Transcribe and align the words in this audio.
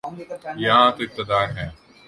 یہاں 0.65 0.91
تو 0.91 1.03
اقتدار 1.03 1.47
ہے۔ 1.57 1.67